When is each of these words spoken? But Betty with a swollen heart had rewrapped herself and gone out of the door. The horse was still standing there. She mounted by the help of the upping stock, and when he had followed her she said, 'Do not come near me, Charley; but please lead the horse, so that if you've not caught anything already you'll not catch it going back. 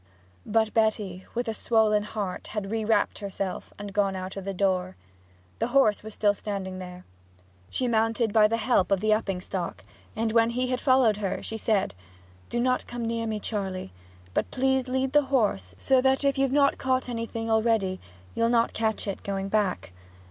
But 0.47 0.73
Betty 0.73 1.27
with 1.35 1.47
a 1.47 1.53
swollen 1.53 2.01
heart 2.01 2.47
had 2.47 2.71
rewrapped 2.71 3.19
herself 3.19 3.71
and 3.77 3.93
gone 3.93 4.15
out 4.15 4.35
of 4.35 4.45
the 4.45 4.51
door. 4.55 4.95
The 5.59 5.67
horse 5.67 6.01
was 6.01 6.15
still 6.15 6.33
standing 6.33 6.79
there. 6.79 7.05
She 7.69 7.87
mounted 7.87 8.33
by 8.33 8.47
the 8.47 8.57
help 8.57 8.89
of 8.91 8.99
the 8.99 9.13
upping 9.13 9.39
stock, 9.41 9.83
and 10.15 10.31
when 10.31 10.49
he 10.49 10.69
had 10.69 10.81
followed 10.81 11.17
her 11.17 11.43
she 11.43 11.55
said, 11.55 11.93
'Do 12.49 12.59
not 12.59 12.87
come 12.87 13.05
near 13.05 13.27
me, 13.27 13.39
Charley; 13.39 13.93
but 14.33 14.49
please 14.49 14.87
lead 14.87 15.11
the 15.13 15.25
horse, 15.25 15.75
so 15.77 16.01
that 16.01 16.23
if 16.23 16.35
you've 16.35 16.51
not 16.51 16.79
caught 16.79 17.07
anything 17.07 17.51
already 17.51 17.99
you'll 18.33 18.49
not 18.49 18.73
catch 18.73 19.07
it 19.07 19.21
going 19.21 19.49
back. 19.49 19.93